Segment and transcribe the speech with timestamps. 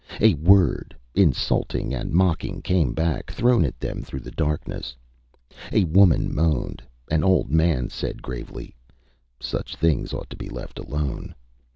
[0.19, 4.95] A word, insulting and mocking, came back, thrown at them through the darkness.
[5.71, 6.81] A woman moaned.
[7.11, 8.73] An old man said gravely:
[9.39, 11.35] ÂSuch things ought to be left alone.